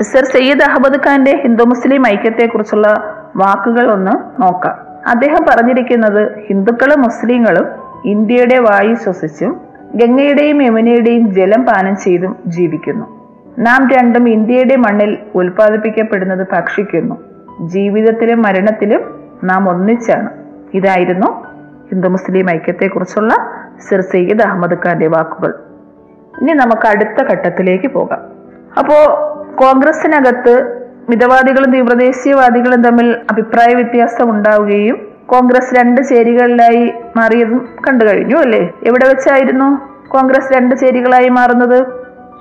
സർ 0.03 0.25
സയ്യിദ് 0.25 0.63
അഹമ്മദ് 0.63 1.01
ഖാന്റെ 1.07 1.41
ഹിന്ദു 1.43 1.65
മുസ്ലിം 1.65 2.07
ഐക്യത്തെക്കുറിച്ചുള്ള 2.09 2.89
വാക്കുകൾ 3.37 3.93
ഒന്ന് 3.93 4.43
നോക്കാം. 4.43 4.77
അദ്ദേഹം 5.09 5.47
പറഞ്ഞിരിക്കുന്നത് 5.51 6.39
ഹിന്ദുക്കളും 6.49 7.03
മുസ്ലിങ്ങളും 7.03 7.67
ഇന്ത്യയുടെ 8.05 8.59
വായു 8.59 8.95
ശ്വസിച്ചും 8.95 9.72
ഗംഗയുടെയും 9.95 10.63
യമുനയുടെയും 10.63 11.35
ജലം 11.35 11.67
പാനം 11.67 11.97
ചെയ്തും 11.97 12.37
ജീവിക്കുന്നു. 12.47 13.07
നാം 13.59 13.89
രണ്ടും 13.91 14.29
ഇന്ത്യയുടെ 14.29 14.77
മണ്ണിൽ 14.77 15.19
ഉൽപ്പാദിപ്പിക്കപ്പെടുന്നത് 15.35 16.47
ഭക്ഷിക്കുന്നു. 16.53 17.15
ജീവിതത്തിലും 17.67 18.43
മരണത്തിലും 18.43 19.21
നാം 19.45 19.69
ഒന്നിച്ചാണ്. 19.69 20.29
ഇതായിരുന്നു 20.75 21.27
ഹിന്ദു 21.91 22.09
മുസ്ലിം 22.09 22.51
ഐക്യത്തെക്കുറിച്ചുള്ള 22.51 23.35
സിർ 23.89 24.01
സയ്യിദ് 24.01 24.43
അഹമ്മദ് 24.43 24.87
ഖാന്റെ 24.87 25.07
വാക്കുകൾ. 25.07 25.55
ഇനി 26.43 26.53
നമുക്ക് 26.53 26.89
അടുത്ത 26.89 27.23
ഘട്ടത്തിലേക്ക് 27.23 27.89
പോകാം. 27.89 28.19
അപ്പോ 28.79 28.95
കോൺഗ്രസിനകത്ത് 29.55 30.83
മിതവാദികളും 31.11 31.73
തീവ്രദേശീയവാദികളും 31.73 32.83
തമ്മിൽ 32.83 33.17
അഭിപ്രായ 33.31 33.75
വ്യത്യാസം 33.75 34.31
ഉണ്ടാവുകയും 34.31 35.12
കോൺഗ്രസ് 35.33 35.75
രണ്ട് 35.75 36.01
ചേരികളിലായി 36.01 36.93
മാറിയതും 37.17 37.69
കണ്ടു 37.89 38.05
കഴിഞ്ഞു 38.05 38.37
അല്ലേ? 38.37 38.73
എവിടെ 38.83 39.07
വെച്ചായിരുന്നു 39.09 39.69
കോൺഗ്രസ് 40.09 40.53
രണ്ട് 40.57 40.75
ചേരികളായി 40.75 41.29
മാറുന്നത്? 41.29 41.79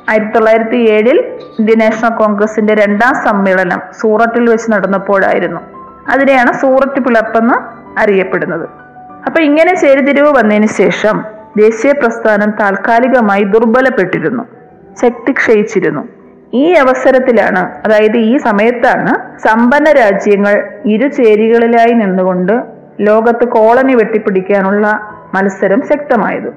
ആയിരത്തി 0.09 0.31
തൊള്ളായിരത്തി 0.31 0.77
ഏഴിൽ 0.77 1.17
ഇന്ത്യൻ 1.59 1.79
നാഷണൽ 1.79 2.09
കോൺഗ്രസിന്റെ 2.09 2.73
രണ്ടാം 2.73 3.15
സമ്മേളനം 3.15 3.81
സൂറത്തിൽ 4.01 4.49
വെച്ച് 4.49 4.71
നടന്നപ്പോഴായിരുന്നു. 4.71 5.61
അതിനെയാണ് 6.09 6.53
സൂറത്ത് 6.53 6.99
പിളപ്പെന്ന് 6.99 7.57
അറിയപ്പെടുന്നത്. 7.99 8.69
അപ്പൊ 9.25 9.41
ഇങ്ങനെ 9.41 9.75
ചേരിതിരിവ് 9.75 10.27
വന്നതിന് 10.27 10.65
ശേഷം 10.65 11.25
ദേശീയ 11.57 11.91
പ്രസ്ഥാനം 11.91 12.49
താൽക്കാലികമായി 12.51 13.43
ദുർബലപ്പെട്ടിരുന്നു. 13.43 14.43
ശക്തി 15.01 15.31
ക്ഷയിച്ചിരുന്നു. 15.31 16.03
ഈ 16.53 16.71
അവസരത്തിലാണ് 16.73 17.61
അതായത് 17.85 18.17
ഈ 18.17 18.37
സമയത്താണ് 18.37 19.37
സമ്പന്ന 19.37 19.91
രാജ്യങ്ങൾ 19.91 20.55
ഇരു 20.85 21.07
ചേരികളിലായി 21.07 21.93
നിന്നുകൊണ്ട് 21.93 22.80
ലോകത്ത് 22.99 23.47
കോളനി 23.47 23.93
വെട്ടിപ്പിടിക്കാനുള്ള 23.95 24.99
മത്സരം 25.33 25.81
ശക്തമായത്. 25.81 26.53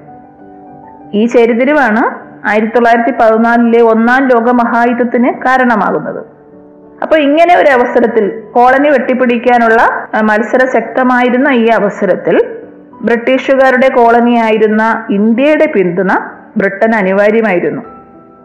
ഈ 1.13 1.25
ചരിതിരിവാണ് 1.25 2.25
ആയിരത്തി 2.47 2.71
തൊള്ളായിരത്തി 2.71 3.11
പതിനാലിലെ 3.11 3.81
ഒന്നാം 3.81 4.27
ലോക 4.27 4.49
മഹായുദ്ധത്തിന് 4.49 5.33
കാരണമാകുന്നത്. 5.33 6.25
അപ്പൊ 7.01 7.17
ഇങ്ങനെ 7.17 7.57
ഒരു 7.57 7.69
അവസരത്തിൽ 7.69 8.43
കോളനി 8.51 8.89
വെട്ടിപ്പിടിക്കാനുള്ള 8.89 10.09
മത്സരം 10.21 10.67
ശക്തമായിരുന്ന 10.67 11.49
ഈ 11.49 11.65
അവസരത്തിൽ 11.65 12.45
ബ്രിട്ടീഷുകാരുടെ 13.01 13.89
കോളനിയായിരുന്ന 13.89 15.05
ഇന്ത്യയുടെ 15.09 15.65
പിന്തുണ 15.65 16.09
ബ്രിട്ടൻ 16.57 16.95
അനിവാര്യമായിരുന്നു. 16.95 17.81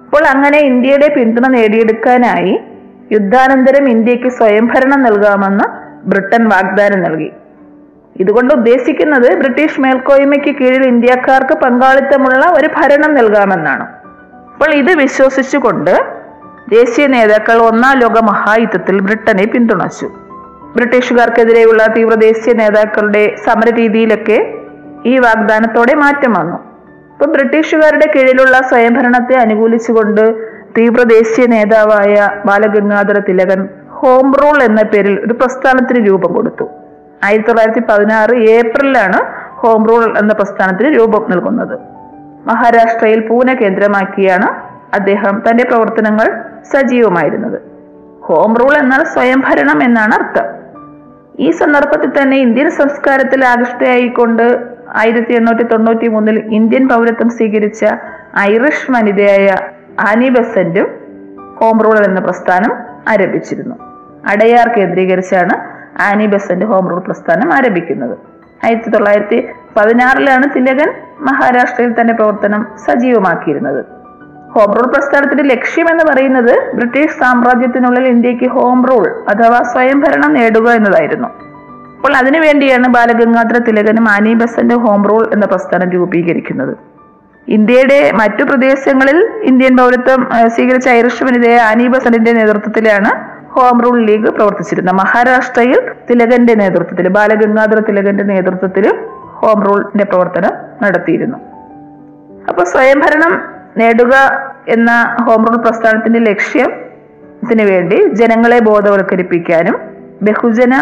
അപ്പോൾ 0.05 0.25
അങ്ങനെ 0.25 0.59
ഇന്ത്യയുടെ 0.59 1.15
പിന്തുണ 1.15 1.47
നേടിയെടുക്കാനായി 1.49 2.61
യുദ്ധാനന്തരം 3.13 3.89
ഇന്ത്യയ്ക്ക് 3.89 4.29
സ്വയംഭരണം 4.29 5.03
നൽകാമെന്ന് 5.03 5.65
ബ്രിട്ടൻ 6.09 6.49
വാഗ്ദാനം 6.49 7.03
നൽകി. 7.03 7.33
ഇതുകൊണ്ട് 8.17 8.55
ഉദ്ദേശിക്കുന്നത് 8.55 9.37
ബ്രിട്ടീഷ് 9.37 9.81
മേൽക്കോയ്മയ്ക്ക് 9.81 10.57
കീഴിൽ 10.57 10.87
ഇന്ത്യക്കാർക്ക് 10.87 11.55
പങ്കാളിത്തമുള്ള 11.59 12.47
ഒരു 12.51 12.69
ഭരണം 12.77 13.15
നൽകാമെന്നാണ്. 13.15 13.87
അപ്പോൾ 14.53 14.75
ഇത് 14.75 14.93
വിശ്വസിച്ചുകൊണ്ട് 14.93 16.21
ദേശീയ 16.71 17.07
നേതാക്കൾ 17.07 17.59
ഒന്നാം 17.59 17.99
ലോക 17.99 18.19
മഹായുദ്ധത്തിൽ 18.19 19.01
ബ്രിട്ടനെ 19.01 19.47
പിന്തുണച്ചു. 19.47 20.11
ബ്രിട്ടീഷുകാർക്കെതിരെയുള്ള 20.77 21.87
തീവ്ര 21.87 22.15
ദേശീയ 22.15 22.53
നേതാക്കളുടെ 22.55 23.37
സമരരീതിയിലൊക്കെ 23.47 24.55
ഈ 25.07 25.19
വാഗ്ദാനത്തോടെ 25.19 25.95
മാറ്റം 25.95 26.33
വന്നു. 26.33 26.57
ഇപ്പൊ 27.13 27.27
ബ്രിട്ടീഷുകാരുടെ 27.27 28.13
കീഴിലുള്ള 28.17 28.59
സ്വയംഭരണത്തെ 28.59 29.37
അനുകൂലിച്ചുകൊണ്ട് 29.37 30.35
തീവ്ര 30.79 31.03
ദേശീയ 31.03 31.47
നേതാവായ 31.47 32.31
ബാലഗംഗാധര 32.47 33.19
തിലകൻ 33.19 33.69
ഹോം 33.91 34.35
റൂൾ 34.35 34.63
എന്ന 34.63 34.83
പേരിൽ 34.83 35.21
ഒരു 35.27 35.33
പ്രസ്ഥാനത്തിന് 35.33 36.09
രൂപം 36.09 36.33
കൊടുത്തു. 36.33 36.71
ആയിരത്തി 37.25 37.49
തൊള്ളായിരത്തി 37.49 37.81
പതിനാറ് 37.81 38.35
ഏപ്രിലാണ് 38.35 39.19
ഹോം 39.57 39.87
റൂൾ 39.89 40.19
എന്ന 40.19 40.33
പ്രസ്ഥാനത്തിന് 40.33 40.99
രൂപം 40.99 41.31
നൽകുന്നത്. 41.31 41.79
മഹാരാഷ്ട്രയിൽ 42.47 43.27
പൂനെ 43.27 43.55
കേന്ദ്രമാക്കിയാണ് 43.55 44.49
അദ്ദേഹം 44.95 45.43
തന്റെ 45.51 45.65
പ്രവർത്തനങ്ങൾ 45.65 46.43
സജീവമായിരുന്നത്. 46.63 47.63
ഹോം 48.23 48.55
റൂൾ 48.55 48.75
എന്നാൽ 48.77 49.05
സ്വയംഭരണം 49.05 49.83
എന്നാണ് 49.83 50.15
അർത്ഥം. 50.15 50.45
ഈ 51.39 51.51
സന്ദർഭത്തിൽ 51.51 52.23
തന്നെ 52.23 52.37
ഇന്ത്യൻ 52.37 52.71
സംസ്കാരത്തിൽ 52.71 53.45
ആകൃഷ്ടയായിക്കൊണ്ട് 53.45 54.71
ആയിരത്തി 54.97 55.33
എണ്ണൂറ്റി 55.33 55.63
തൊണ്ണൂറ്റി 55.63 56.09
മൂന്നിൽ 56.09 56.39
ഇന്ത്യൻ 56.39 56.89
പൗരത്വം 56.89 57.31
സ്വീകരിച്ച 57.31 57.85
ഐറിഷ് 58.39 58.93
വനിതയായ 58.93 59.49
ആനി 60.01 60.29
ബെസന്റും 60.29 60.89
ഹോം 61.61 61.79
റൂൾ 61.85 62.05
എന്ന 62.05 62.21
പ്രസ്ഥാനം 62.21 62.73
ആരംഭിച്ചിരുന്നു. 63.09 63.77
അടയാർ 64.27 64.69
കേന്ദ്രീകരിച്ചാണ് 64.79 65.80
ആനി 65.99 66.27
ബസന്റ് 66.27 66.65
ഹോം 66.65 66.89
റൂൾ 66.91 66.99
പ്രസ്ഥാനം 66.99 67.53
ആരംഭിക്കുന്നത്. 67.53 68.19
ആയിരത്തി 68.65 68.91
തൊള്ളായിരത്തി 68.91 69.49
പതിനാറിലാണ് 69.77 70.55
തിലകൻ 70.57 70.93
മഹാരാഷ്ട്രയിൽ 71.21 72.01
തന്നെ 72.01 72.15
പ്രവർത്തനം 72.15 72.67
സജീവമാക്കിയിരുന്നത്. 72.87 73.85
ഹോം 74.51 74.75
റൂൾ 74.75 74.87
പ്രസ്ഥാനത്തിന്റെ 74.87 75.45
ലക്ഷ്യം 75.45 75.91
എന്ന് 75.91 76.05
പറയുന്നത് 76.05 76.73
ബ്രിട്ടീഷ് 76.75 77.19
സാമ്രാജ്യത്തിനുള്ളിൽ 77.21 78.07
ഇന്ത്യയ്ക്ക് 78.07 78.51
ഹോം 78.51 78.87
റൂൾ 78.87 79.25
അഥവാ 79.29 79.63
സ്വയംഭരണം 79.63 80.35
നേടുക 80.35 80.71
എന്നതായിരുന്നു. 80.71 81.29
അപ്പോൾ 81.97 82.17
അതിനുവേണ്ടിയാണ് 82.17 82.89
ബാലഗംഗാധര 82.89 83.59
തിലകനും 83.59 84.09
ആനി 84.09 84.35
ബസന്റ് 84.35 84.75
ഹോം 84.75 85.09
റൂൾ 85.09 85.31
എന്ന 85.33 85.47
പ്രസ്ഥാനം 85.47 85.91
രൂപീകരിക്കുന്നത്. 85.91 86.77
ഇന്ത്യയുടെ 87.49 88.11
മറ്റു 88.13 88.43
പ്രദേശങ്ങളിൽ 88.43 89.31
ഇന്ത്യൻ 89.43 89.77
പൗരത്വം 89.77 90.31
സ്വീകരിച്ച 90.47 90.89
ഐറിഷ് 90.89 91.25
വനിതയായ 91.25 91.61
ആനി 91.61 91.87
ബസന്റിന്റെ 91.87 92.33
നേതൃത്വത്തിലാണ് 92.33 93.40
ഹോം 93.53 93.83
റൂൾ 93.83 94.05
ലീഗ് 94.05 94.31
പ്രവർത്തിച്ചിരുന്ന. 94.31 94.91
മഹാരാഷ്ട്രയിൽ 94.91 95.81
തിലകന്റെ 96.11 96.55
നേതൃത്വത്തിൽ 96.55 97.09
ബാലഗംഗാധര 97.09 97.79
തിലകന്റെ 97.79 98.25
നേതൃത്വത്തിൽ 98.25 98.99
ഹോം 99.25 99.63
റൂളിന്റെ 99.63 100.05
പ്രവർത്തനം 100.05 100.51
നടത്തിയിരുന്നു. 100.83 101.39
അപ്പോൾ 102.49 102.65
സ്വയംഭരണം 102.65 103.43
നേടുക 103.77 104.15
എന്ന 104.69 105.17
ഹോം 105.23 105.45
റൂൾ 105.45 105.57
പ്രസ്ഥാനത്തിന്റെ 105.57 106.19
ലക്ഷ്യത്തിന് 106.19 107.63
വേണ്ടി 107.63 108.05
ജനങ്ങളെ 108.13 108.59
ബോധവൽക്കരിപ്പിക്കാനും 108.59 109.81
ബഹുജന 110.23 110.75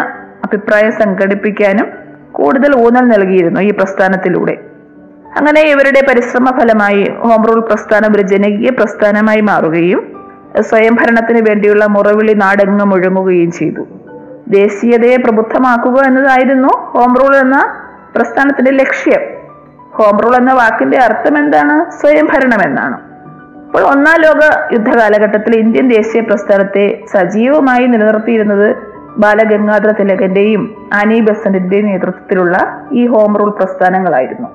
അഭിപ്രായം 0.45 0.91
സംഘടിപ്പിക്കാനും 0.91 1.87
കൂടുതൽ 2.31 2.75
ഊന്നൽ 2.75 3.07
നൽകിയിരുന്നു 3.07 3.59
ഈ 3.59 3.71
പ്രസ്ഥാനത്തിലൂടെ. 3.71 4.57
അങ്ങനെ 5.37 5.61
ഇവരുടെ 5.61 6.01
പരിശ്രമ 6.09 6.45
ഫലമായി 6.59 7.03
ഹോം 7.19 7.45
റൂൾ 7.45 7.59
പ്രസ്ഥാനം 7.59 8.15
ഒരു 8.15 8.21
ജനകീയ 8.21 8.69
പ്രസ്ഥാനമായി 8.69 9.41
മാറുകയും 9.41 10.18
സ്വയംഭരണത്തിന് 10.61 11.49
വേണ്ടിയുള്ള 11.49 11.85
മുറവിളി 11.85 12.33
നാടെങ്ങും 12.33 12.89
മുഴങ്ങുകയും 12.89 13.51
ചെയ്തു. 13.51 13.87
ദേശീയതയെ 14.47 15.17
പ്രബുദ്ധമാക്കുക 15.17 16.05
എന്നതായിരുന്നു 16.05 16.67
ഹോം 16.67 17.15
റൂൾ 17.15 17.35
എന്ന 17.35 17.75
പ്രസ്ഥാനത്തിന്റെ 18.15 18.71
ലക്ഷ്യം. 18.71 19.21
ഹോം 19.91 20.19
റൂൾ 20.19 20.35
എന്ന 20.35 20.53
വാക്കിന്റെ 20.53 20.97
അർത്ഥം 20.97 21.37
എന്താണ്? 21.37 22.01
സ്വയംഭരണം 22.01 22.63
എന്നാണ്. 22.65 22.97
അപ്പോൾ 23.65 23.83
ഒന്നാം 23.83 24.21
ലോക 24.21 24.73
യുദ്ധ 24.73 24.89
കാലഘട്ടത്തിൽ 24.89 25.55
ഇന്ത്യൻ 25.55 25.89
ദേശീയ 25.89 26.21
പ്രസ്ഥാനത്തെ 26.21 27.03
സജീവമായി 27.11 27.85
നിലനിർത്തിയിരുന്നത് 27.85 28.75
ബാലഗംഗാധര 29.17 29.91
തിലകന്റെയും 29.91 30.89
ആനി 30.93 31.19
ബസന്റിന്റെയും 31.19 31.85
നേതൃത്വത്തിലുള്ള 31.85 32.87
ഈ 32.91 33.07
ഹോം 33.07 33.37
റൂൾ 33.37 33.49
പ്രസ്ഥാനങ്ങളായിരുന്നു. 33.49 34.47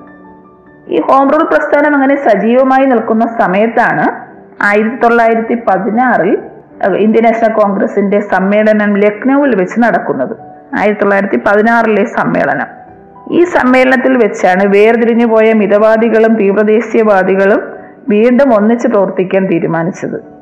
ഈ 0.87 1.01
ഹോം 1.01 1.29
റൂൾ 1.29 1.43
പ്രസ്ഥാനം 1.43 1.95
അങ്ങനെ 1.95 2.15
സജീവമായി 2.15 2.85
നിൽക്കുന്ന 2.85 3.27
സമയത്താണ് 3.39 4.24
ആയിരത്തി 4.61 4.95
തൊള്ളായിരത്തി 4.95 5.53
പതിനാറിൽ 5.53 6.37
ഇന്ത്യൻ 6.97 7.23
നാഷണൽ 7.23 7.51
കോൺഗ്രസിന്റെ 7.51 8.19
സമ്മേളനം 8.19 8.97
ലക്നൌവിൽ 8.97 9.55
വെച്ച് 9.55 9.79
നടക്കുന്നത്. 9.79 10.35
ആയിരത്തി 10.77 11.01
തൊള്ളായിരത്തി 11.01 11.35
പതിനാറിലെ 11.35 12.05
സമ്മേളനം. 12.05 12.85
ഈ 13.31 13.43
സമ്മേളനത്തിൽ 13.43 14.17
വെച്ചാണ് 14.17 14.65
വേർതിരിഞ്ഞു 14.65 15.25
പോയ 15.25 15.53
മിതവാദികളും 15.53 16.35
തീവ്രദേശീയവാദികളും 16.35 17.63
വീണ്ടും 18.09 18.53
ഒന്നിച്ച് 18.53 18.87
പ്രവർത്തിക്കാൻ 18.87 19.45
തീരുമാനിച്ചത്. 19.45 20.35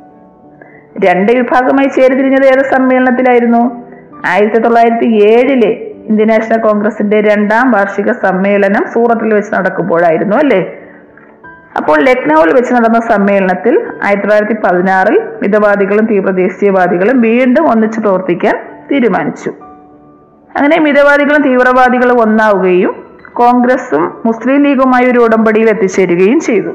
രണ്ട് 1.05 1.31
വിഭാഗമായി 1.31 1.87
ചേരിതിരിഞ്ഞത് 1.87 2.45
ഏത് 2.45 2.65
സമ്മേളനത്തിലായിരുന്നു? 2.75 3.85
ആയിരത്തി 4.25 4.57
തൊള്ളായിരത്തി 4.57 5.05
ഏഴിലെ 5.05 5.71
ഇന്ത്യൻ 6.05 6.27
നാഷണൽ 6.27 6.57
കോൺഗ്രസിന്റെ 6.57 7.21
രണ്ടാം 7.21 7.71
വാർഷിക 7.71 8.11
സമ്മേളനം 8.11 8.85
സൂറത്തിൽ 8.93 9.33
വെച്ച് 9.33 9.53
നടക്കുമ്പോഴായിരുന്നു 9.55 10.35
അല്ലേ? 10.35 10.73
അപ്പോൾ 11.77 12.01
ലക്നൌവിൽ 12.01 12.53
വെച്ച് 12.53 12.73
നടന്ന 12.73 12.99
സമ്മേളനത്തിൽ 12.99 13.81
ആയിരത്തി 14.03 14.27
തൊള്ളായിരത്തി 14.27 14.53
പതിനാറിൽ 14.53 15.21
മിതവാദികളും 15.41 16.05
തീവ്രദേശീയവാദികളും 16.05 17.21
വീണ്ടും 17.21 17.71
ഒന്നിച്ചു 17.71 17.99
പ്രവർത്തിക്കാൻ 17.99 18.55
തീരുമാനിച്ചു. 18.91 19.49
അങ്ങനെ 20.55 20.79
മിതവാദികളും 20.79 21.41
തീവ്രവാദികളും 21.41 22.21
ഒന്നാവുകയും 22.21 23.03
കോൺഗ്രസും 23.33 24.21
മുസ്ലിം 24.25 24.63
ലീഗുമായി 24.63 25.05
ഒരു 25.05 25.19
ഉടമ്പടിയിൽ 25.19 25.69
എത്തിച്ചേരുകയും 25.69 26.39
ചെയ്തു. 26.39 26.71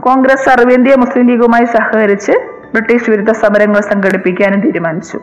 കോൺഗ്രസ് 0.00 0.44
സർവേന്ത്യ 0.44 0.94
മുസ്ലിം 0.96 1.26
ലീഗുമായി 1.26 1.64
സഹകരിച്ച് 1.64 2.32
ബ്രിട്ടീഷ് 2.74 3.10
വിരുദ്ധ 3.10 3.32
സമരങ്ങൾ 3.32 3.80
സംഘടിപ്പിക്കാനും 3.80 4.60
തീരുമാനിച്ചു. 4.60 5.18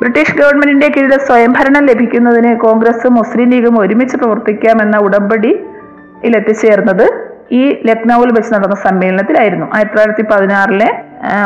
ബ്രിട്ടീഷ് 0.00 0.36
ഗവൺമെന്റിന്റെ 0.36 0.88
കീഴിൽ 0.96 1.18
സ്വയംഭരണം 1.18 1.86
ലഭിക്കുന്നതിന് 1.86 2.60
കോൺഗ്രസും 2.60 3.14
മുസ്ലിം 3.14 3.50
ലീഗും 3.50 3.78
ഒരുമിച്ച് 3.80 4.16
പ്രവർത്തിക്കാമെന്ന 4.16 4.96
ഉടമ്പടിയിൽ 4.96 6.36
എത്തിച്ചേർന്നത് 6.36 7.28
ഈ 7.52 7.82
ലക്നൌവിൽ 7.86 8.32
വെച്ച് 8.32 8.54
നടന്ന 8.54 8.74
സമ്മേളനത്തിലായിരുന്നു. 8.74 9.66
ആയിരത്തി 9.74 9.94
തൊള്ളായിരത്തി 9.94 10.22
പതിനാറിലെ 10.22 10.88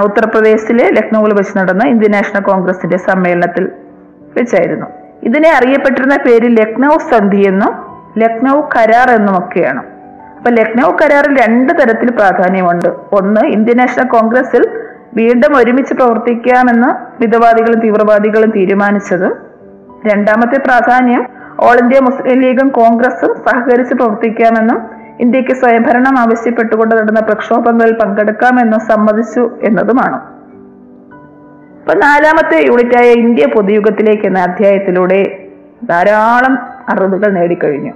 ഉത്തർപ്രദേശിലെ 0.05 0.91
ലക്നൌവിൽ 0.91 1.35
വെച്ച് 1.35 1.59
നടന്ന 1.59 1.87
ഇന്ത്യൻ 1.87 2.11
നാഷണൽ 2.11 2.41
കോൺഗ്രസിന്റെ 2.41 2.97
സമ്മേളനത്തിൽ 2.97 3.71
വെച്ചായിരുന്നു. 4.37 4.87
ഇതിനെ 5.23 5.51
അറിയപ്പെട്ടിരുന്ന 5.51 6.17
പേര് 6.17 6.57
ലക്നൗ 6.59 6.99
സന്ധി 7.11 7.49
എന്നും 7.49 7.73
ലക്നൗ 8.19 8.61
കരാർ 8.61 9.11
എന്നും 9.11 9.39
ഒക്കെയാണ്. 9.39 9.83
അപ്പൊ 10.37 10.51
ലക്നൗ 10.51 10.91
കരാറിൽ 10.91 11.37
രണ്ട് 11.43 11.73
തരത്തിൽ 11.73 12.11
പ്രാധാന്യമുണ്ട്. 12.11 12.89
ഒന്ന് 13.13 13.41
ഇന്ത്യൻ 13.47 13.77
നാഷണൽ 13.77 14.07
കോൺഗ്രസിൽ 14.07 14.71
വീണ്ടും 15.15 15.57
ഒരുമിച്ച് 15.57 15.95
പ്രവർത്തിക്കാമെന്ന് 15.95 17.23
മിതവാദികളും 17.23 17.81
തീവ്രവാദികളും 17.81 18.51
തീരുമാനിച്ചതും. 18.51 19.35
രണ്ടാമത്തെ 20.13 20.59
പ്രാധാന്യം 20.59 21.27
ഓൾ 21.61 21.77
ഇന്ത്യ 21.79 22.01
മുസ്ലിം 22.01 22.41
ലീഗും 22.41 22.69
കോൺഗ്രസും 22.69 23.35
സഹകരിച്ച് 23.35 23.95
പ്രവർത്തിക്കാമെന്നും 23.95 25.02
ഇന്ത്യയ്ക്ക് 25.21 25.53
സ്വയംഭരണം 25.53 26.19
ആവശ്യപ്പെട്ടുകൊണ്ട് 26.19 26.95
നടന്ന 26.95 27.21
പ്രക്ഷോഭങ്ങളിൽ 27.21 27.95
പങ്കെടുക്കാമെന്ന് 27.95 28.79
സമ്മതിച്ചു 28.79 29.51
എന്നതുമാണ്. 29.63 30.21
ഇപ്പൊ 31.81 31.95
നാലാമത്തെ 31.95 32.67
യൂണിറ്റായ 32.67 33.13
ഇന്ത്യ 33.13 33.47
പൊതുയുഗത്തിലേക്ക് 33.47 34.27
എന്ന 34.27 34.39
അധ്യായത്തിലൂടെ 34.39 35.39
ധാരാളം 35.89 36.59
അറിവുകൾ 36.89 37.31
നേടിക്കഴിഞ്ഞു. 37.33 37.93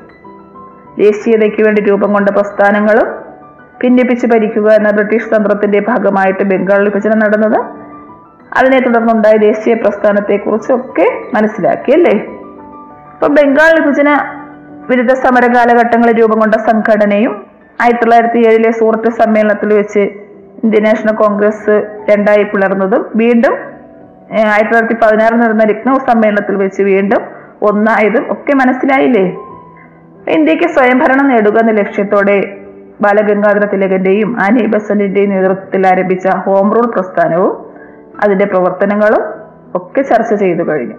ദേശീയതയ്ക്ക് 0.99 1.63
വേണ്ടി 1.63 1.83
രൂപം 1.83 2.13
കൊണ്ട 2.13 2.29
പ്രസ്ഥാനങ്ങളും 2.29 3.09
ഭിന്നിപ്പിച്ച് 3.83 4.27
ഭരിക്കുക 4.27 4.73
എന്ന 4.73 4.91
ബ്രിട്ടീഷ് 4.91 5.37
തന്ത്രത്തിന്റെ 5.37 5.81
ഭാഗമായിട്ട് 5.81 6.45
ബംഗാൾ 6.45 6.85
വിഭജനം 6.85 7.19
നടന്നത് 7.19 7.59
അതിനെ 8.55 8.81
തുടർന്നുണ്ടായ 8.81 9.37
ദേശീയ 9.37 9.75
പ്രസ്ഥാനത്തെക്കുറിച്ചൊക്കെ 9.75 11.35
മനസ്സിലാക്കി 11.35 11.93
അല്ലേ 11.93 12.13
ഇപ്പൊ 13.13 13.29
ബംഗാൾ 13.29 13.81
വിഭജന 13.81 14.11
വിരുദ്ധ 14.89 15.13
സമര 15.25 15.45
കാലഘട്ടങ്ങളിൽ 15.55 16.17
രൂപം 16.21 16.39
കൊണ്ട 16.43 16.57
സംഘടനയും 16.69 17.33
ആയിരത്തി 17.79 18.03
തൊള്ളായിരത്തി 18.03 18.41
ഏഴിലെ 18.49 18.71
സൂറത്ത് 18.81 19.11
സമ്മേളനത്തിൽ 19.21 19.71
വെച്ച് 19.79 20.03
ഇന്ത്യൻ 20.65 20.85
നാഷണൽ 20.87 21.15
കോൺഗ്രസ് 21.23 21.75
രണ്ടായി 22.11 22.45
പിളർന്നതും 22.53 23.03
വീണ്ടും 23.23 23.55
ആയിരത്തി 24.53 24.71
തൊള്ളായിരത്തി 24.71 24.97
പതിനാറിൽ 25.03 25.39
നടന്ന 25.43 25.65
ലക്നൗ 25.71 25.97
സമ്മേളനത്തിൽ 26.09 26.57
വെച്ച് 26.63 26.83
വീണ്ടും 26.91 27.23
ഒന്നായതും 27.69 28.25
ഒക്കെ 28.35 28.53
മനസ്സിലായില്ലേ? 28.61 29.27
ഇന്ത്യയ്ക്ക് 30.37 30.69
സ്വയംഭരണം 30.77 31.27
നേടുക 31.33 31.59
എന്ന 31.63 31.73
ലക്ഷ്യത്തോടെ 31.81 32.37
ബാലഗംഗാധര 33.01 33.65
തിലകന്റെയും 33.73 34.31
ആനി 34.45 34.63
ബസന്റിന്റെയും 34.75 35.31
നേതൃത്വത്തിൽ 35.31 35.83
ആരംഭിച്ച 35.87 36.27
ഹോം 36.45 36.69
റൂൾ 36.75 36.87
പ്രസ്ഥാനവും 36.95 37.53
അതിന്റെ 38.25 38.47
പ്രവർത്തനങ്ങളും 38.53 39.23
ഒക്കെ 39.75 40.03
ചർച്ച 40.03 40.35
ചെയ്തു 40.43 40.63
കഴിഞ്ഞു. 40.69 40.97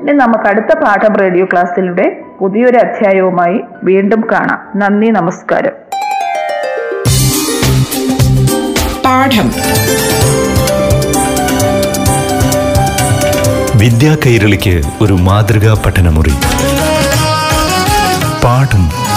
ഇനി 0.00 0.12
നമുക്ക് 0.12 0.44
അടുത്ത 0.44 0.78
പാഠം 0.84 1.16
റേഡിയോ 1.16 1.44
ക്ലാസ്സിലൂടെ 1.44 2.24
പുതിയൊരു 2.40 2.76
അധ്യായവുമായി 2.76 3.60
വീണ്ടും 3.82 4.24
കാണാം. 4.32 4.60
നന്ദി 4.76 5.06
നമസ്കാരം. 5.06 5.72
പാഠം. 9.04 9.52
വിദ്യാ 13.78 14.16
കൈരളിക്ക് 14.26 14.82
ഒരു 15.00 15.12
മാതൃകാ 15.12 15.82
പഠനമുറി. 15.86 16.32
പാഠം 18.44 19.07